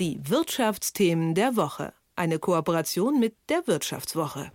Die 0.00 0.18
Wirtschaftsthemen 0.22 1.34
der 1.34 1.56
Woche. 1.56 1.92
Eine 2.16 2.38
Kooperation 2.38 3.20
mit 3.20 3.36
der 3.50 3.66
Wirtschaftswoche. 3.66 4.50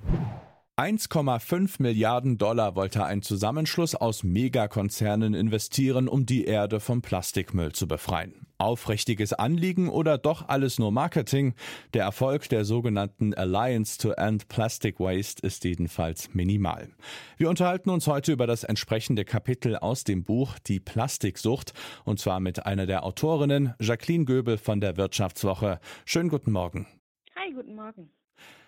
1,5 0.76 1.76
Milliarden 1.84 2.40
Dollar 2.40 2.76
wollte 2.76 3.06
ein 3.06 3.22
Zusammenschluss 3.22 3.94
aus 3.94 4.24
Megakonzernen 4.24 5.36
investieren, 5.36 6.08
um 6.08 6.26
die 6.26 6.46
Erde 6.46 6.80
vom 6.80 7.04
Plastikmüll 7.04 7.74
zu 7.74 7.88
befreien. 7.88 8.45
Aufrichtiges 8.58 9.34
Anliegen 9.34 9.90
oder 9.90 10.18
doch 10.18 10.48
alles 10.48 10.80
nur 10.80 10.92
Marketing? 10.92 11.54
Der 11.94 12.04
Erfolg 12.04 12.50
der 12.50 12.66
sogenannten 12.66 13.34
Alliance 13.34 13.98
to 13.98 14.12
End 14.12 14.48
Plastic 14.48 15.00
Waste 15.00 15.46
ist 15.46 15.64
jedenfalls 15.64 16.34
minimal. 16.34 16.90
Wir 17.38 17.50
unterhalten 17.50 17.90
uns 17.90 18.08
heute 18.08 18.32
über 18.32 18.48
das 18.48 18.64
entsprechende 18.64 19.26
Kapitel 19.26 19.76
aus 19.76 20.04
dem 20.04 20.24
Buch 20.24 20.60
Die 20.60 20.80
Plastiksucht 20.80 21.74
und 22.04 22.20
zwar 22.20 22.40
mit 22.40 22.66
einer 22.66 22.86
der 22.86 23.04
Autorinnen, 23.04 23.74
Jacqueline 23.80 24.26
Göbel 24.26 24.58
von 24.58 24.82
der 24.82 24.98
Wirtschaftswoche. 24.98 25.80
Schönen 26.06 26.30
guten 26.30 26.52
Morgen. 26.52 26.88
Hi, 27.36 27.52
guten 27.54 27.76
Morgen. 27.76 28.10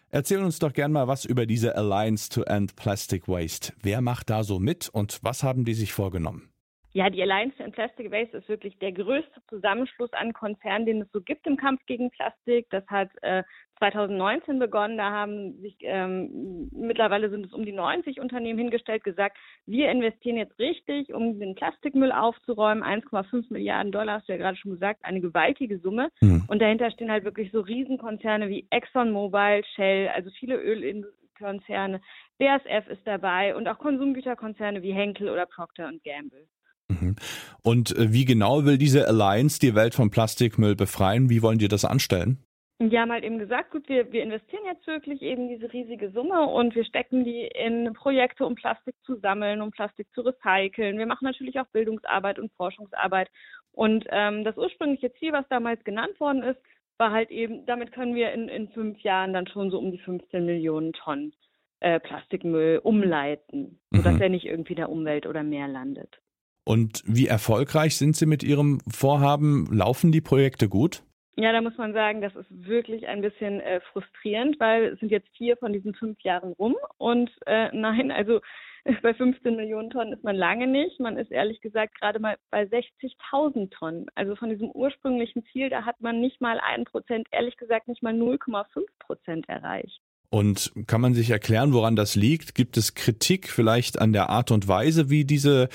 Erzähl 0.09 0.39
uns 0.39 0.59
doch 0.59 0.71
gern 0.71 0.91
mal 0.93 1.07
was 1.07 1.25
über 1.25 1.45
diese 1.45 1.75
Alliance 1.75 2.29
to 2.29 2.43
End 2.43 2.75
Plastic 2.75 3.27
Waste. 3.27 3.73
Wer 3.81 4.01
macht 4.01 4.29
da 4.29 4.43
so 4.43 4.59
mit 4.59 4.87
und 4.89 5.19
was 5.21 5.43
haben 5.43 5.65
die 5.65 5.73
sich 5.73 5.91
vorgenommen? 5.91 6.49
Ja, 6.97 7.11
die 7.11 7.21
Alliance 7.21 7.55
to 7.55 7.63
End 7.63 7.75
Plastic 7.75 8.09
Waste 8.09 8.37
ist 8.37 8.49
wirklich 8.49 8.79
der 8.79 8.91
größte 8.91 9.39
Zusammenschluss 9.49 10.11
an 10.13 10.33
Konzernen, 10.33 10.87
den 10.87 11.01
es 11.03 11.11
so 11.11 11.21
gibt 11.21 11.45
im 11.45 11.55
Kampf 11.55 11.85
gegen 11.85 12.09
Plastik. 12.09 12.65
Das 12.71 12.83
hat 12.87 13.11
äh, 13.21 13.43
2019 13.77 14.57
begonnen. 14.57 14.97
Da 14.97 15.11
haben 15.11 15.61
sich 15.61 15.77
ähm, 15.81 16.71
mittlerweile 16.71 17.29
sind 17.29 17.45
es 17.45 17.53
um 17.53 17.65
die 17.65 17.71
90 17.71 18.19
Unternehmen 18.19 18.57
hingestellt, 18.57 19.03
gesagt, 19.03 19.37
wir 19.67 19.91
investieren 19.91 20.37
jetzt 20.37 20.57
richtig, 20.57 21.13
um 21.13 21.39
den 21.39 21.53
Plastikmüll 21.53 22.11
aufzuräumen. 22.11 22.83
1,5 22.83 23.53
Milliarden 23.53 23.91
Dollar 23.91 24.15
hast 24.15 24.27
du 24.27 24.33
ja 24.33 24.39
gerade 24.39 24.57
schon 24.57 24.71
gesagt, 24.71 25.05
eine 25.05 25.21
gewaltige 25.21 25.77
Summe. 25.77 26.09
Mhm. 26.21 26.45
Und 26.47 26.63
dahinter 26.63 26.89
stehen 26.89 27.11
halt 27.11 27.25
wirklich 27.25 27.51
so 27.51 27.59
Riesenkonzerne 27.59 28.49
wie 28.49 28.65
ExxonMobil, 28.71 29.61
Shell, 29.75 30.07
also 30.15 30.31
viele 30.31 30.55
Ölkonzerne. 30.55 32.01
BASF 32.39 32.87
ist 32.89 33.05
dabei 33.05 33.55
und 33.55 33.67
auch 33.67 33.77
Konsumgüterkonzerne 33.77 34.81
wie 34.81 34.93
Henkel 34.93 35.29
oder 35.29 35.45
Procter 35.45 35.91
Gamble. 36.03 36.47
Mhm. 36.89 37.15
Und 37.63 37.95
äh, 37.97 38.13
wie 38.13 38.25
genau 38.25 38.65
will 38.65 38.77
diese 38.77 39.07
Alliance 39.07 39.59
die 39.59 39.75
Welt 39.75 39.93
vom 39.93 40.09
Plastikmüll 40.09 40.75
befreien? 40.75 41.29
Wie 41.29 41.41
wollen 41.41 41.59
die 41.59 41.67
das 41.67 41.85
anstellen? 41.85 42.43
Die 42.79 42.99
haben 42.99 43.11
halt 43.11 43.23
eben 43.23 43.39
gesagt, 43.39 43.71
gut, 43.71 43.89
wir, 43.89 44.11
wir 44.11 44.21
investieren 44.21 44.63
jetzt 44.65 44.85
wirklich 44.85 45.23
eben 45.23 45.49
diese 45.49 45.73
riesige 45.73 46.11
Summe 46.11 46.45
und 46.45 46.75
wir 46.75 46.85
stecken 46.85 47.23
die 47.23 47.41
in 47.47 47.91
Projekte, 47.93 48.45
um 48.45 48.53
Plastik 48.53 48.93
zu 49.03 49.15
sammeln, 49.15 49.61
um 49.61 49.71
Plastik 49.71 50.07
zu 50.13 50.21
recyceln. 50.21 50.99
Wir 50.99 51.07
machen 51.07 51.25
natürlich 51.25 51.59
auch 51.59 51.65
Bildungsarbeit 51.73 52.37
und 52.37 52.53
Forschungsarbeit. 52.53 53.29
Und 53.71 54.05
ähm, 54.09 54.43
das 54.43 54.57
ursprüngliche 54.57 55.11
Ziel, 55.13 55.33
was 55.33 55.47
damals 55.49 55.83
genannt 55.83 56.19
worden 56.19 56.43
ist, 56.43 56.59
war 56.99 57.11
halt 57.11 57.31
eben, 57.31 57.65
damit 57.65 57.91
können 57.91 58.13
wir 58.13 58.31
in, 58.31 58.47
in 58.47 58.69
fünf 58.69 58.99
Jahren 58.99 59.33
dann 59.33 59.47
schon 59.47 59.71
so 59.71 59.79
um 59.79 59.91
die 59.91 59.99
15 59.99 60.45
Millionen 60.45 60.93
Tonnen 60.93 61.33
äh, 61.79 61.99
Plastikmüll 61.99 62.79
umleiten, 62.83 63.79
sodass 63.91 64.15
mhm. 64.15 64.21
er 64.21 64.29
nicht 64.29 64.45
irgendwie 64.45 64.75
der 64.75 64.89
Umwelt 64.89 65.25
oder 65.25 65.41
Meer 65.43 65.67
landet. 65.67 66.19
Und 66.67 67.01
wie 67.05 67.27
erfolgreich 67.27 67.95
sind 67.95 68.17
Sie 68.17 68.25
mit 68.25 68.43
Ihrem 68.43 68.81
Vorhaben? 68.89 69.67
Laufen 69.71 70.11
die 70.11 70.19
Projekte 70.19 70.67
gut? 70.67 71.01
Ja, 71.37 71.53
da 71.53 71.61
muss 71.61 71.77
man 71.77 71.93
sagen, 71.93 72.19
das 72.19 72.35
ist 72.35 72.49
wirklich 72.49 73.07
ein 73.07 73.21
bisschen 73.21 73.61
äh, 73.61 73.79
frustrierend, 73.93 74.59
weil 74.59 74.87
es 74.87 74.99
sind 74.99 75.09
jetzt 75.09 75.29
vier 75.37 75.55
von 75.55 75.71
diesen 75.71 75.93
fünf 75.93 76.19
Jahren 76.23 76.51
rum 76.53 76.75
und 76.97 77.31
äh, 77.45 77.69
nein, 77.71 78.11
also 78.11 78.41
bei 79.01 79.13
15 79.13 79.55
Millionen 79.55 79.91
Tonnen 79.91 80.11
ist 80.11 80.25
man 80.25 80.35
lange 80.35 80.67
nicht. 80.67 80.99
Man 80.99 81.15
ist 81.15 81.31
ehrlich 81.31 81.61
gesagt 81.61 81.97
gerade 82.01 82.19
mal 82.19 82.35
bei 82.51 82.63
60.000 82.63 83.69
Tonnen. 83.69 84.07
Also 84.15 84.35
von 84.35 84.49
diesem 84.49 84.69
ursprünglichen 84.71 85.45
Ziel, 85.53 85.69
da 85.69 85.85
hat 85.85 86.01
man 86.01 86.19
nicht 86.19 86.41
mal 86.41 86.59
ein 86.59 86.83
Prozent, 86.83 87.29
ehrlich 87.31 87.55
gesagt 87.55 87.87
nicht 87.87 88.03
mal 88.03 88.13
0,5 88.13 88.83
Prozent 88.99 89.47
erreicht. 89.47 90.01
Und 90.29 90.73
kann 90.87 90.99
man 90.99 91.13
sich 91.13 91.29
erklären, 91.29 91.71
woran 91.73 91.95
das 91.95 92.15
liegt? 92.15 92.53
Gibt 92.53 92.75
es 92.75 92.95
Kritik 92.95 93.49
vielleicht 93.49 93.99
an 93.99 94.11
der 94.11 94.29
Art 94.29 94.51
und 94.51 94.67
Weise, 94.67 95.09
wie 95.09 95.23
diese 95.23 95.69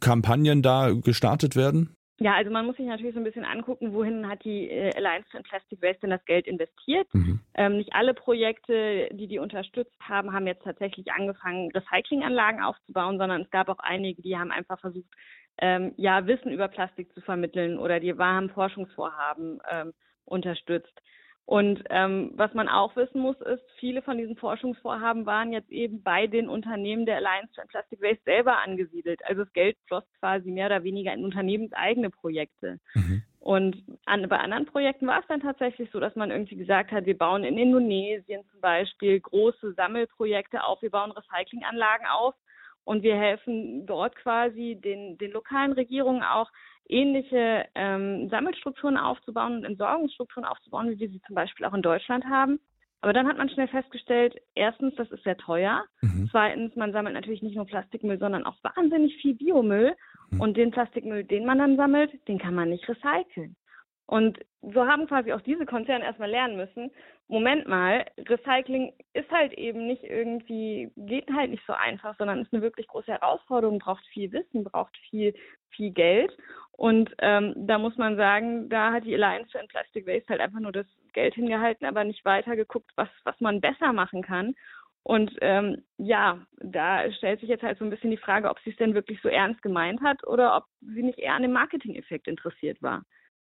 Kampagnen 0.00 0.62
da 0.62 0.92
gestartet 0.92 1.56
werden? 1.56 1.96
Ja, 2.20 2.34
also 2.34 2.50
man 2.50 2.64
muss 2.64 2.76
sich 2.76 2.86
natürlich 2.86 3.14
so 3.14 3.20
ein 3.20 3.24
bisschen 3.24 3.44
angucken, 3.44 3.92
wohin 3.92 4.28
hat 4.28 4.44
die 4.44 4.70
äh, 4.70 4.94
Alliance 4.94 5.28
to 5.30 5.42
Plastic 5.42 5.82
Waste 5.82 6.02
denn 6.02 6.10
das 6.10 6.24
Geld 6.26 6.46
investiert. 6.46 7.12
Mhm. 7.12 7.40
Ähm, 7.54 7.78
nicht 7.78 7.92
alle 7.92 8.14
Projekte, 8.14 9.08
die 9.12 9.26
die 9.26 9.40
unterstützt 9.40 9.98
haben, 10.00 10.32
haben 10.32 10.46
jetzt 10.46 10.62
tatsächlich 10.62 11.10
angefangen, 11.10 11.72
Recyclinganlagen 11.72 12.62
aufzubauen, 12.62 13.18
sondern 13.18 13.42
es 13.42 13.50
gab 13.50 13.68
auch 13.68 13.80
einige, 13.80 14.22
die 14.22 14.36
haben 14.36 14.52
einfach 14.52 14.78
versucht, 14.78 15.10
ähm, 15.58 15.92
ja, 15.96 16.26
Wissen 16.26 16.52
über 16.52 16.68
Plastik 16.68 17.12
zu 17.14 17.20
vermitteln 17.20 17.78
oder 17.78 17.98
die 17.98 18.14
haben 18.14 18.50
Forschungsvorhaben 18.50 19.60
ähm, 19.70 19.92
unterstützt. 20.24 20.94
Und 21.46 21.84
ähm, 21.90 22.32
was 22.36 22.54
man 22.54 22.68
auch 22.68 22.96
wissen 22.96 23.20
muss, 23.20 23.38
ist, 23.42 23.62
viele 23.78 24.00
von 24.00 24.16
diesen 24.16 24.36
Forschungsvorhaben 24.36 25.26
waren 25.26 25.52
jetzt 25.52 25.70
eben 25.70 26.02
bei 26.02 26.26
den 26.26 26.48
Unternehmen 26.48 27.04
der 27.04 27.16
Alliance 27.16 27.52
to 27.54 27.60
Plastic 27.68 28.00
Waste 28.00 28.22
selber 28.24 28.62
angesiedelt. 28.62 29.20
Also 29.26 29.44
das 29.44 29.52
Geld 29.52 29.76
floss 29.86 30.04
quasi 30.20 30.50
mehr 30.50 30.66
oder 30.66 30.84
weniger 30.84 31.12
in 31.12 31.22
unternehmenseigene 31.22 32.08
Projekte. 32.08 32.80
Mhm. 32.94 33.22
Und 33.40 33.84
an, 34.06 34.26
bei 34.26 34.38
anderen 34.38 34.64
Projekten 34.64 35.06
war 35.06 35.20
es 35.20 35.26
dann 35.26 35.40
tatsächlich 35.40 35.90
so, 35.90 36.00
dass 36.00 36.16
man 36.16 36.30
irgendwie 36.30 36.56
gesagt 36.56 36.92
hat, 36.92 37.04
wir 37.04 37.18
bauen 37.18 37.44
in 37.44 37.58
Indonesien 37.58 38.42
zum 38.50 38.60
Beispiel 38.62 39.20
große 39.20 39.74
Sammelprojekte 39.74 40.64
auf, 40.64 40.80
wir 40.80 40.90
bauen 40.90 41.12
Recyclinganlagen 41.12 42.06
auf 42.06 42.34
und 42.84 43.02
wir 43.02 43.16
helfen 43.16 43.84
dort 43.84 44.16
quasi 44.16 44.78
den, 44.82 45.18
den 45.18 45.32
lokalen 45.32 45.72
Regierungen 45.72 46.22
auch 46.22 46.50
ähnliche 46.88 47.66
ähm, 47.74 48.28
Sammelstrukturen 48.28 48.96
aufzubauen 48.96 49.56
und 49.56 49.64
Entsorgungsstrukturen 49.64 50.44
aufzubauen, 50.44 50.90
wie 50.90 50.98
wir 50.98 51.08
sie 51.08 51.22
zum 51.22 51.34
Beispiel 51.34 51.66
auch 51.66 51.74
in 51.74 51.82
Deutschland 51.82 52.24
haben. 52.24 52.60
Aber 53.00 53.12
dann 53.12 53.28
hat 53.28 53.36
man 53.36 53.50
schnell 53.50 53.68
festgestellt, 53.68 54.34
erstens, 54.54 54.94
das 54.96 55.10
ist 55.10 55.24
sehr 55.24 55.36
teuer. 55.36 55.84
Mhm. 56.00 56.28
Zweitens, 56.30 56.74
man 56.74 56.92
sammelt 56.92 57.14
natürlich 57.14 57.42
nicht 57.42 57.54
nur 57.54 57.66
Plastikmüll, 57.66 58.18
sondern 58.18 58.46
auch 58.46 58.56
wahnsinnig 58.62 59.16
viel 59.16 59.34
Biomüll. 59.34 59.94
Mhm. 60.30 60.40
Und 60.40 60.56
den 60.56 60.70
Plastikmüll, 60.70 61.24
den 61.24 61.44
man 61.44 61.58
dann 61.58 61.76
sammelt, 61.76 62.12
den 62.28 62.38
kann 62.38 62.54
man 62.54 62.70
nicht 62.70 62.88
recyceln. 62.88 63.56
Und 64.06 64.38
so 64.60 64.86
haben 64.86 65.06
quasi 65.06 65.32
auch 65.32 65.40
diese 65.40 65.66
Konzerne 65.66 66.04
erstmal 66.04 66.30
lernen 66.30 66.56
müssen, 66.56 66.90
Moment 67.26 67.66
mal, 67.66 68.04
Recycling 68.18 68.92
ist 69.14 69.30
halt 69.30 69.54
eben 69.54 69.86
nicht 69.86 70.04
irgendwie, 70.04 70.92
geht 70.96 71.30
halt 71.32 71.50
nicht 71.50 71.64
so 71.66 71.72
einfach, 71.72 72.14
sondern 72.18 72.42
ist 72.42 72.52
eine 72.52 72.60
wirklich 72.62 72.86
große 72.86 73.12
Herausforderung, 73.12 73.78
braucht 73.78 74.04
viel 74.08 74.30
Wissen, 74.32 74.62
braucht 74.64 74.94
viel, 75.08 75.34
viel 75.70 75.90
Geld. 75.90 76.36
Und 76.72 77.10
ähm, 77.20 77.54
da 77.56 77.78
muss 77.78 77.96
man 77.96 78.16
sagen, 78.16 78.68
da 78.68 78.92
hat 78.92 79.04
die 79.04 79.14
Alliance 79.14 79.58
End 79.58 79.70
Plastic 79.70 80.06
Waste 80.06 80.28
halt 80.28 80.40
einfach 80.42 80.60
nur 80.60 80.72
das 80.72 80.86
Geld 81.14 81.34
hingehalten, 81.34 81.86
aber 81.86 82.04
nicht 82.04 82.24
weiter 82.26 82.56
geguckt, 82.56 82.90
was, 82.96 83.08
was 83.24 83.40
man 83.40 83.62
besser 83.62 83.94
machen 83.94 84.22
kann. 84.22 84.54
Und 85.02 85.32
ähm, 85.40 85.82
ja, 85.96 86.46
da 86.56 87.10
stellt 87.12 87.40
sich 87.40 87.48
jetzt 87.48 87.62
halt 87.62 87.78
so 87.78 87.84
ein 87.84 87.90
bisschen 87.90 88.10
die 88.10 88.16
Frage, 88.18 88.50
ob 88.50 88.58
sie 88.60 88.70
es 88.70 88.76
denn 88.76 88.94
wirklich 88.94 89.20
so 89.22 89.28
ernst 89.28 89.62
gemeint 89.62 90.02
hat 90.02 90.26
oder 90.26 90.56
ob 90.56 90.64
sie 90.80 91.02
nicht 91.02 91.18
eher 91.18 91.34
an 91.34 91.42
dem 91.42 91.52
Marketing-Effekt 91.52 92.28
interessiert 92.28 92.82
war. 92.82 93.04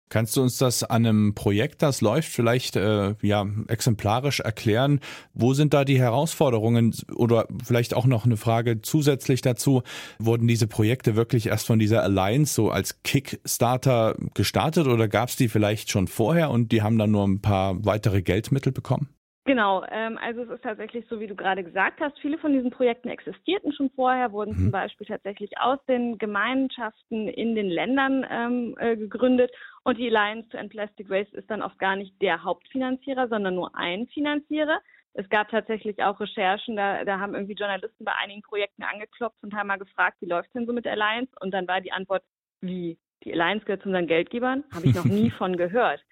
Kannst 0.08 0.36
du 0.36 0.42
uns 0.42 0.58
das 0.58 0.84
an 0.84 1.04
einem 1.04 1.34
Projekt, 1.34 1.82
das 1.82 2.00
läuft, 2.00 2.28
vielleicht 2.28 2.76
äh, 2.76 3.14
ja 3.22 3.44
exemplarisch 3.66 4.38
erklären? 4.38 5.00
Wo 5.34 5.52
sind 5.52 5.74
da 5.74 5.84
die 5.84 5.98
Herausforderungen? 5.98 6.94
Oder 7.14 7.48
vielleicht 7.64 7.92
auch 7.92 8.06
noch 8.06 8.24
eine 8.24 8.36
Frage 8.36 8.82
zusätzlich 8.82 9.40
dazu: 9.40 9.82
Wurden 10.20 10.46
diese 10.46 10.68
Projekte 10.68 11.16
wirklich 11.16 11.46
erst 11.46 11.66
von 11.66 11.80
dieser 11.80 12.04
Alliance 12.04 12.54
so 12.54 12.70
als 12.70 13.02
Kickstarter 13.02 14.14
gestartet 14.34 14.86
oder 14.86 15.08
gab 15.08 15.28
es 15.28 15.36
die 15.36 15.48
vielleicht 15.48 15.90
schon 15.90 16.06
vorher 16.06 16.50
und 16.50 16.70
die 16.70 16.82
haben 16.82 16.98
dann 16.98 17.10
nur 17.10 17.26
ein 17.26 17.40
paar 17.40 17.84
weitere 17.84 18.22
Geldmittel 18.22 18.70
bekommen? 18.70 19.08
Genau, 19.46 19.84
ähm, 19.92 20.18
also 20.20 20.42
es 20.42 20.50
ist 20.50 20.64
tatsächlich 20.64 21.06
so, 21.08 21.20
wie 21.20 21.28
du 21.28 21.36
gerade 21.36 21.62
gesagt 21.62 22.00
hast, 22.00 22.18
viele 22.18 22.36
von 22.36 22.52
diesen 22.52 22.72
Projekten 22.72 23.08
existierten 23.08 23.72
schon 23.72 23.90
vorher, 23.90 24.32
wurden 24.32 24.54
mhm. 24.54 24.56
zum 24.56 24.70
Beispiel 24.72 25.06
tatsächlich 25.06 25.56
aus 25.58 25.78
den 25.86 26.18
Gemeinschaften 26.18 27.28
in 27.28 27.54
den 27.54 27.68
Ländern 27.68 28.26
ähm, 28.28 28.76
äh, 28.80 28.96
gegründet 28.96 29.52
und 29.84 29.98
die 29.98 30.08
Alliance 30.08 30.48
to 30.48 30.58
End 30.58 30.70
Plastic 30.70 31.08
Waste 31.08 31.36
ist 31.36 31.48
dann 31.48 31.62
oft 31.62 31.78
gar 31.78 31.94
nicht 31.94 32.20
der 32.20 32.42
Hauptfinanzierer, 32.42 33.28
sondern 33.28 33.54
nur 33.54 33.76
ein 33.76 34.08
Finanzierer. 34.08 34.80
Es 35.14 35.28
gab 35.28 35.48
tatsächlich 35.48 36.02
auch 36.02 36.18
Recherchen, 36.18 36.74
da, 36.74 37.04
da 37.04 37.20
haben 37.20 37.36
irgendwie 37.36 37.54
Journalisten 37.54 38.04
bei 38.04 38.12
einigen 38.20 38.42
Projekten 38.42 38.82
angeklopft 38.82 39.40
und 39.44 39.54
haben 39.54 39.68
mal 39.68 39.78
gefragt, 39.78 40.16
wie 40.20 40.26
läuft 40.26 40.48
es 40.48 40.52
denn 40.54 40.66
so 40.66 40.72
mit 40.72 40.86
der 40.86 40.92
Alliance? 40.92 41.32
Und 41.40 41.52
dann 41.52 41.68
war 41.68 41.80
die 41.80 41.92
Antwort, 41.92 42.24
wie? 42.60 42.98
Die 43.22 43.32
Alliance 43.32 43.64
gehört 43.64 43.82
zu 43.82 43.88
unseren 43.88 44.08
Geldgebern? 44.08 44.64
Habe 44.74 44.86
ich 44.86 44.94
noch 44.94 45.04
nie 45.04 45.30
von 45.38 45.56
gehört. 45.56 46.04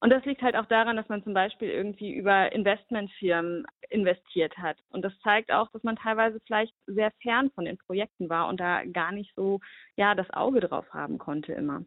Und 0.00 0.10
das 0.10 0.24
liegt 0.24 0.42
halt 0.42 0.56
auch 0.56 0.66
daran, 0.66 0.96
dass 0.96 1.08
man 1.08 1.24
zum 1.24 1.32
Beispiel 1.32 1.70
irgendwie 1.70 2.12
über 2.12 2.52
Investmentfirmen 2.52 3.64
investiert 3.88 4.56
hat. 4.58 4.76
Und 4.90 5.04
das 5.04 5.12
zeigt 5.22 5.50
auch, 5.50 5.70
dass 5.72 5.82
man 5.84 5.96
teilweise 5.96 6.38
vielleicht 6.46 6.74
sehr 6.86 7.10
fern 7.22 7.50
von 7.54 7.64
den 7.64 7.78
Projekten 7.78 8.28
war 8.28 8.48
und 8.48 8.60
da 8.60 8.84
gar 8.84 9.12
nicht 9.12 9.32
so, 9.34 9.60
ja, 9.96 10.14
das 10.14 10.28
Auge 10.30 10.60
drauf 10.60 10.86
haben 10.92 11.18
konnte 11.18 11.52
immer. 11.52 11.82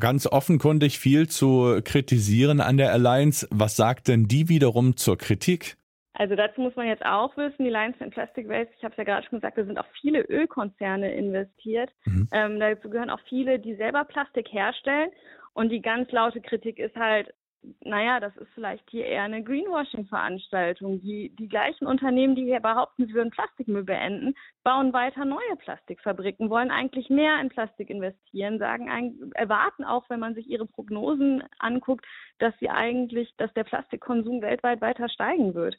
Ganz 0.00 0.26
offenkundig 0.26 0.98
viel 0.98 1.28
zu 1.28 1.80
kritisieren 1.84 2.60
an 2.60 2.78
der 2.78 2.92
Alliance. 2.92 3.46
Was 3.50 3.76
sagt 3.76 4.08
denn 4.08 4.26
die 4.26 4.48
wiederum 4.48 4.96
zur 4.96 5.18
Kritik? 5.18 5.76
Also 6.14 6.34
dazu 6.34 6.60
muss 6.60 6.76
man 6.76 6.86
jetzt 6.86 7.04
auch 7.04 7.36
wissen, 7.36 7.64
die 7.64 7.74
Alliance 7.74 8.02
in 8.02 8.10
Plastic 8.10 8.48
Waste, 8.48 8.72
ich 8.76 8.84
habe 8.84 8.92
es 8.92 8.98
ja 8.98 9.04
gerade 9.04 9.26
schon 9.26 9.38
gesagt, 9.38 9.56
da 9.56 9.64
sind 9.64 9.78
auch 9.78 9.86
viele 10.00 10.22
Ölkonzerne 10.22 11.14
investiert. 11.14 11.90
Mhm. 12.04 12.28
Ähm, 12.32 12.60
dazu 12.60 12.90
gehören 12.90 13.10
auch 13.10 13.20
viele, 13.28 13.58
die 13.58 13.76
selber 13.76 14.04
Plastik 14.04 14.52
herstellen. 14.52 15.10
Und 15.54 15.70
die 15.70 15.82
ganz 15.82 16.10
laute 16.12 16.40
Kritik 16.40 16.78
ist 16.78 16.96
halt, 16.96 17.32
naja, 17.80 18.18
das 18.18 18.36
ist 18.36 18.50
vielleicht 18.54 18.88
hier 18.90 19.06
eher 19.06 19.22
eine 19.22 19.42
Greenwashing-Veranstaltung. 19.42 21.00
Die, 21.00 21.34
die 21.36 21.48
gleichen 21.48 21.86
Unternehmen, 21.86 22.34
die 22.34 22.44
hier 22.44 22.60
behaupten, 22.60 23.06
sie 23.06 23.14
würden 23.14 23.30
Plastikmüll 23.30 23.84
beenden, 23.84 24.34
bauen 24.64 24.92
weiter 24.92 25.24
neue 25.24 25.56
Plastikfabriken, 25.58 26.50
wollen 26.50 26.70
eigentlich 26.70 27.08
mehr 27.08 27.40
in 27.40 27.50
Plastik 27.50 27.90
investieren, 27.90 28.58
sagen, 28.58 29.32
erwarten 29.34 29.84
auch, 29.84 30.08
wenn 30.10 30.20
man 30.20 30.34
sich 30.34 30.48
ihre 30.48 30.66
Prognosen 30.66 31.44
anguckt, 31.58 32.04
dass 32.38 32.54
sie 32.58 32.68
eigentlich, 32.68 33.32
dass 33.36 33.52
der 33.54 33.64
Plastikkonsum 33.64 34.42
weltweit 34.42 34.80
weiter 34.80 35.08
steigen 35.08 35.54
wird. 35.54 35.76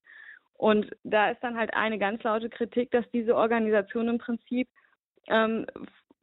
Und 0.54 0.90
da 1.04 1.32
ist 1.32 1.44
dann 1.44 1.58
halt 1.58 1.74
eine 1.74 2.00
ganz 2.00 2.24
laute 2.24 2.50
Kritik, 2.50 2.92
dass 2.92 3.10
diese 3.12 3.36
Organisation 3.36 4.08
im 4.08 4.18
Prinzip 4.20 4.70
ähm, 5.28 5.66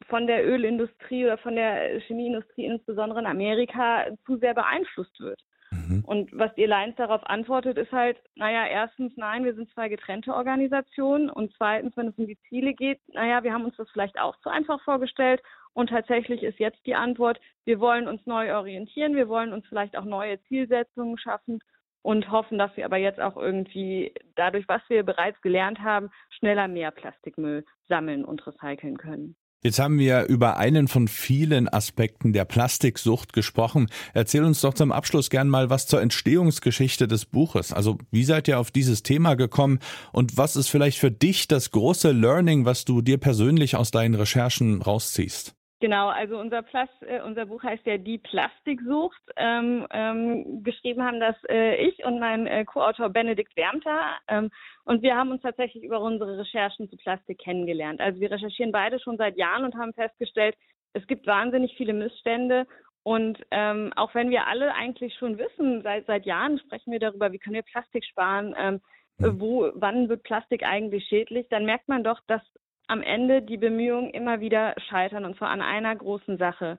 von 0.08 0.26
der 0.26 0.46
Ölindustrie 0.46 1.24
oder 1.24 1.38
von 1.38 1.56
der 1.56 2.00
Chemieindustrie, 2.00 2.66
insbesondere 2.66 3.20
in 3.20 3.26
Amerika, 3.26 4.06
zu 4.26 4.36
sehr 4.38 4.54
beeinflusst 4.54 5.20
wird. 5.20 5.40
Mhm. 5.70 6.04
Und 6.04 6.36
was 6.36 6.52
die 6.54 6.64
Alliance 6.64 6.96
darauf 6.96 7.24
antwortet, 7.24 7.78
ist 7.78 7.92
halt, 7.92 8.16
naja, 8.34 8.66
erstens, 8.66 9.16
nein, 9.16 9.44
wir 9.44 9.54
sind 9.54 9.70
zwei 9.70 9.88
getrennte 9.88 10.34
Organisationen 10.34 11.30
und 11.30 11.52
zweitens, 11.56 11.96
wenn 11.96 12.08
es 12.08 12.18
um 12.18 12.26
die 12.26 12.38
Ziele 12.48 12.74
geht, 12.74 13.00
naja, 13.14 13.44
wir 13.44 13.52
haben 13.52 13.64
uns 13.64 13.76
das 13.76 13.88
vielleicht 13.90 14.18
auch 14.18 14.36
zu 14.40 14.48
einfach 14.48 14.82
vorgestellt 14.82 15.42
und 15.72 15.90
tatsächlich 15.90 16.42
ist 16.42 16.58
jetzt 16.58 16.84
die 16.86 16.96
Antwort, 16.96 17.40
wir 17.64 17.78
wollen 17.78 18.08
uns 18.08 18.26
neu 18.26 18.54
orientieren, 18.54 19.14
wir 19.14 19.28
wollen 19.28 19.52
uns 19.52 19.66
vielleicht 19.68 19.96
auch 19.96 20.04
neue 20.04 20.42
Zielsetzungen 20.44 21.18
schaffen 21.18 21.60
und 22.02 22.30
hoffen, 22.30 22.58
dass 22.58 22.76
wir 22.76 22.84
aber 22.84 22.96
jetzt 22.96 23.20
auch 23.20 23.36
irgendwie 23.36 24.12
dadurch, 24.34 24.66
was 24.66 24.82
wir 24.88 25.04
bereits 25.04 25.40
gelernt 25.42 25.80
haben, 25.80 26.10
schneller 26.30 26.66
mehr 26.66 26.90
Plastikmüll 26.90 27.64
sammeln 27.88 28.24
und 28.24 28.44
recyceln 28.46 28.96
können. 28.96 29.36
Jetzt 29.62 29.78
haben 29.78 29.98
wir 29.98 30.24
über 30.24 30.56
einen 30.56 30.88
von 30.88 31.06
vielen 31.06 31.68
Aspekten 31.68 32.32
der 32.32 32.46
Plastiksucht 32.46 33.34
gesprochen. 33.34 33.88
Erzähl 34.14 34.42
uns 34.42 34.62
doch 34.62 34.72
zum 34.72 34.90
Abschluss 34.90 35.28
gern 35.28 35.50
mal 35.50 35.68
was 35.68 35.86
zur 35.86 36.00
Entstehungsgeschichte 36.00 37.06
des 37.06 37.26
Buches. 37.26 37.70
Also 37.70 37.98
wie 38.10 38.24
seid 38.24 38.48
ihr 38.48 38.58
auf 38.58 38.70
dieses 38.70 39.02
Thema 39.02 39.34
gekommen 39.34 39.78
und 40.12 40.38
was 40.38 40.56
ist 40.56 40.68
vielleicht 40.68 40.98
für 40.98 41.10
dich 41.10 41.46
das 41.46 41.72
große 41.72 42.10
Learning, 42.12 42.64
was 42.64 42.86
du 42.86 43.02
dir 43.02 43.18
persönlich 43.18 43.76
aus 43.76 43.90
deinen 43.90 44.14
Recherchen 44.14 44.80
rausziehst? 44.80 45.54
Genau, 45.80 46.08
also 46.08 46.38
unser, 46.38 46.60
Plast, 46.60 46.92
äh, 47.02 47.22
unser 47.22 47.46
Buch 47.46 47.62
heißt 47.62 47.86
ja 47.86 47.96
Die 47.96 48.18
Plastiksucht. 48.18 49.20
Ähm, 49.36 49.86
ähm, 49.90 50.62
geschrieben 50.62 51.02
haben 51.02 51.20
das 51.20 51.36
äh, 51.48 51.76
ich 51.76 52.04
und 52.04 52.20
mein 52.20 52.46
äh, 52.46 52.66
Co-Autor 52.66 53.08
Benedikt 53.08 53.56
Wärmter. 53.56 53.98
Ähm, 54.28 54.50
und 54.84 55.02
wir 55.02 55.16
haben 55.16 55.30
uns 55.30 55.40
tatsächlich 55.40 55.82
über 55.82 56.00
unsere 56.00 56.38
Recherchen 56.38 56.90
zu 56.90 56.98
Plastik 56.98 57.38
kennengelernt. 57.38 57.98
Also 58.00 58.20
wir 58.20 58.30
recherchieren 58.30 58.72
beide 58.72 59.00
schon 59.00 59.16
seit 59.16 59.38
Jahren 59.38 59.64
und 59.64 59.74
haben 59.74 59.94
festgestellt, 59.94 60.54
es 60.92 61.06
gibt 61.06 61.26
wahnsinnig 61.26 61.74
viele 61.78 61.94
Missstände. 61.94 62.66
Und 63.02 63.38
ähm, 63.50 63.94
auch 63.96 64.14
wenn 64.14 64.28
wir 64.28 64.46
alle 64.46 64.74
eigentlich 64.74 65.14
schon 65.14 65.38
wissen, 65.38 65.80
seit, 65.80 66.04
seit 66.06 66.26
Jahren 66.26 66.58
sprechen 66.58 66.92
wir 66.92 67.00
darüber, 67.00 67.32
wie 67.32 67.38
können 67.38 67.54
wir 67.54 67.62
Plastik 67.62 68.04
sparen, 68.04 68.54
ähm, 68.58 68.80
hm. 69.18 69.40
wo, 69.40 69.70
wann 69.74 70.10
wird 70.10 70.24
Plastik 70.24 70.62
eigentlich 70.62 71.06
schädlich, 71.06 71.46
dann 71.48 71.64
merkt 71.64 71.88
man 71.88 72.04
doch, 72.04 72.20
dass 72.26 72.42
am 72.90 73.02
Ende 73.02 73.42
die 73.42 73.56
Bemühungen 73.56 74.10
immer 74.10 74.40
wieder 74.40 74.74
scheitern 74.88 75.24
und 75.24 75.36
zwar 75.38 75.50
an 75.50 75.62
einer 75.62 75.94
großen 75.94 76.38
Sache. 76.38 76.78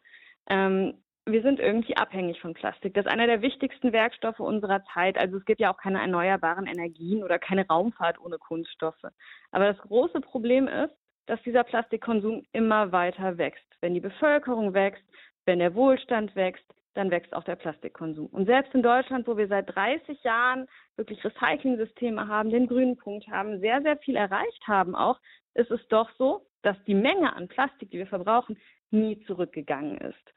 Ähm, 0.50 0.96
wir 1.26 1.42
sind 1.42 1.60
irgendwie 1.60 1.96
abhängig 1.96 2.42
von 2.42 2.54
Plastik. 2.54 2.94
Das 2.94 3.06
ist 3.06 3.12
einer 3.12 3.28
der 3.28 3.42
wichtigsten 3.42 3.94
Werkstoffe 3.94 4.40
unserer 4.40 4.84
Zeit. 4.94 5.18
Also 5.18 5.38
es 5.38 5.46
gibt 5.46 5.62
ja 5.62 5.72
auch 5.72 5.78
keine 5.78 6.02
erneuerbaren 6.02 6.66
Energien 6.66 7.24
oder 7.24 7.40
keine 7.40 7.68
Raumfahrt 7.68 8.20
ohne 8.20 8.38
Kunststoffe. 8.38 9.06
Aber 9.52 9.72
das 9.72 9.78
große 9.78 10.20
Problem 10.20 10.68
ist, 10.68 10.94
dass 11.28 11.42
dieser 11.44 11.64
Plastikkonsum 11.64 12.44
immer 12.52 12.92
weiter 12.92 13.38
wächst. 13.38 13.66
Wenn 13.80 13.94
die 13.94 14.00
Bevölkerung 14.00 14.74
wächst, 14.74 15.04
wenn 15.46 15.60
der 15.60 15.76
Wohlstand 15.76 16.36
wächst, 16.36 16.66
dann 16.94 17.12
wächst 17.12 17.34
auch 17.34 17.44
der 17.44 17.56
Plastikkonsum. 17.56 18.26
Und 18.28 18.48
selbst 18.48 18.74
in 18.74 18.84
Deutschland, 18.84 19.28
wo 19.28 19.38
wir 19.38 19.48
seit 19.48 19.74
30 19.74 20.22
Jahren 20.24 20.68
wirklich 20.98 21.24
Recycling-Systeme 21.24 22.28
haben, 22.28 22.50
den 22.50 22.68
grünen 22.68 22.98
Punkt 22.98 23.28
haben, 23.28 23.60
sehr, 23.60 23.82
sehr 23.82 23.98
viel 23.98 24.16
erreicht 24.18 24.68
haben 24.68 24.96
auch, 24.96 25.20
ist 25.54 25.72
es 25.72 25.86
doch 25.90 26.10
so, 26.18 26.46
dass 26.62 26.78
die 26.86 26.96
Menge 26.96 27.36
an 27.36 27.48
Plastik, 27.48 27.92
die 27.92 27.98
wir 27.98 28.08
verbrauchen, 28.08 28.58
nie 28.92 29.24
zurückgegangen 29.26 29.98
ist. 29.98 30.34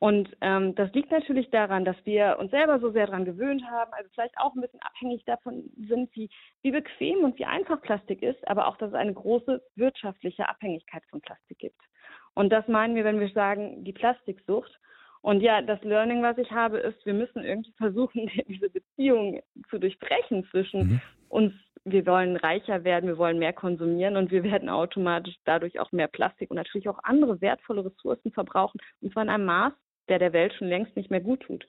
Und 0.00 0.28
ähm, 0.42 0.76
das 0.76 0.92
liegt 0.92 1.10
natürlich 1.10 1.50
daran, 1.50 1.84
dass 1.84 1.96
wir 2.04 2.36
uns 2.38 2.52
selber 2.52 2.78
so 2.78 2.92
sehr 2.92 3.06
daran 3.06 3.24
gewöhnt 3.24 3.64
haben, 3.68 3.92
also 3.92 4.08
vielleicht 4.14 4.38
auch 4.38 4.54
ein 4.54 4.60
bisschen 4.60 4.80
abhängig 4.80 5.24
davon 5.24 5.64
sind, 5.88 6.14
wie, 6.14 6.30
wie 6.62 6.70
bequem 6.70 7.24
und 7.24 7.36
wie 7.38 7.44
einfach 7.44 7.82
Plastik 7.82 8.22
ist, 8.22 8.46
aber 8.46 8.68
auch, 8.68 8.76
dass 8.76 8.90
es 8.90 8.94
eine 8.94 9.12
große 9.12 9.60
wirtschaftliche 9.74 10.48
Abhängigkeit 10.48 11.02
von 11.10 11.20
Plastik 11.20 11.58
gibt. 11.58 11.80
Und 12.34 12.50
das 12.50 12.68
meinen 12.68 12.94
wir, 12.94 13.04
wenn 13.04 13.18
wir 13.18 13.30
sagen, 13.30 13.82
die 13.82 13.92
Plastiksucht. 13.92 14.70
Und 15.20 15.40
ja, 15.40 15.62
das 15.62 15.82
Learning, 15.82 16.22
was 16.22 16.38
ich 16.38 16.52
habe, 16.52 16.78
ist, 16.78 17.04
wir 17.04 17.14
müssen 17.14 17.42
irgendwie 17.42 17.72
versuchen, 17.72 18.30
diese 18.48 18.70
Beziehung 18.70 19.42
zu 19.68 19.80
durchbrechen 19.80 20.46
zwischen 20.52 20.80
mhm. 20.80 21.00
uns, 21.28 21.52
wir 21.90 22.06
wollen 22.06 22.36
reicher 22.36 22.84
werden, 22.84 23.08
wir 23.08 23.18
wollen 23.18 23.38
mehr 23.38 23.52
konsumieren 23.52 24.16
und 24.16 24.30
wir 24.30 24.42
werden 24.42 24.68
automatisch 24.68 25.36
dadurch 25.44 25.80
auch 25.80 25.92
mehr 25.92 26.08
Plastik 26.08 26.50
und 26.50 26.56
natürlich 26.56 26.88
auch 26.88 26.98
andere 27.02 27.40
wertvolle 27.40 27.84
Ressourcen 27.84 28.32
verbrauchen, 28.32 28.80
und 29.00 29.12
zwar 29.12 29.22
in 29.22 29.28
einem 29.28 29.46
Maß, 29.46 29.72
der 30.08 30.18
der 30.18 30.32
Welt 30.32 30.54
schon 30.54 30.68
längst 30.68 30.96
nicht 30.96 31.10
mehr 31.10 31.20
gut 31.20 31.40
tut. 31.40 31.66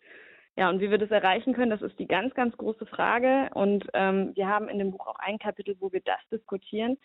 Ja, 0.56 0.70
und 0.70 0.82
wie 0.82 0.92
wir 0.92 0.98
das 0.98 1.12
erreichen 1.12 1.54
können, 1.54 1.72
das 1.72 1.82
ist 1.82 1.98
die 2.00 2.08
ganz, 2.08 2.34
ganz 2.34 2.58
große 2.58 2.86
Frage. 2.86 3.50
Und 3.54 3.86
ähm, 3.94 4.32
wir 4.36 4.48
haben 4.48 4.68
in 4.68 4.78
dem 4.78 4.92
Buch 4.92 5.08
auch 5.08 5.20
ein 5.20 5.40
Kapitel, 5.40 5.76
wo 5.80 5.92
wir 5.94 6.02
das 6.02 6.20
diskutieren. 6.32 6.98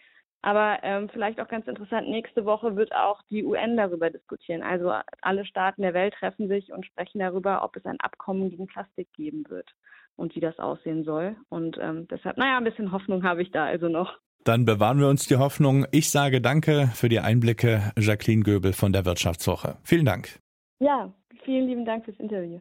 Aber 0.43 0.81
ähm, 0.83 1.09
vielleicht 1.09 1.41
auch 1.41 1.47
ganz 1.47 1.67
interessant, 1.69 2.09
nächste 2.09 2.45
Woche 2.45 2.75
wird 2.75 2.93
auch 2.95 3.23
die 3.31 3.45
UN 3.45 3.77
darüber 3.77 4.11
diskutieren. 4.11 4.63
Also 4.63 4.93
alle 5.23 5.45
Staaten 5.47 5.83
der 5.83 5.95
Welt 5.95 6.15
treffen 6.15 6.49
sich 6.49 6.73
und 6.73 6.85
sprechen 6.85 7.21
darüber, 7.21 7.63
ob 7.63 7.77
es 7.77 7.87
ein 7.87 8.01
Abkommen 8.01 8.51
gegen 8.51 8.67
Plastik 8.67 9.13
geben 9.13 9.45
wird 9.49 9.73
und 10.17 10.35
wie 10.35 10.41
das 10.41 10.59
aussehen 10.59 11.05
soll. 11.05 11.37
Und 11.49 11.79
ähm, 11.81 12.07
deshalb, 12.09 12.37
naja, 12.37 12.59
ein 12.59 12.65
bisschen 12.65 12.93
Hoffnung 12.93 13.23
habe 13.25 13.43
ich 13.43 13.51
da 13.51 13.65
also 13.65 13.89
noch. 13.89 14.19
Dann 14.45 14.67
bewahren 14.67 14.99
wir 14.99 15.09
uns 15.09 15.27
die 15.27 15.37
Hoffnung. 15.37 15.87
Ich 15.91 16.11
sage 16.11 16.41
danke 16.41 16.91
für 16.95 17.09
die 17.09 17.21
Einblicke, 17.21 17.93
Jacqueline 17.99 18.43
Göbel 18.43 18.75
von 18.75 18.93
der 18.93 19.07
Wirtschaftswoche. 19.07 19.79
Vielen 19.83 20.05
Dank. 20.05 20.39
Ja, 20.81 21.13
vielen 21.45 21.67
lieben 21.67 21.85
Dank 21.87 22.05
fürs 22.05 22.19
Interview. 22.19 22.61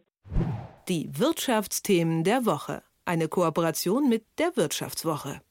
Die 0.87 1.09
Wirtschaftsthemen 1.17 2.23
der 2.23 2.45
Woche. 2.45 2.83
Eine 3.05 3.27
Kooperation 3.27 4.07
mit 4.07 4.23
der 4.39 4.55
Wirtschaftswoche. 4.55 5.41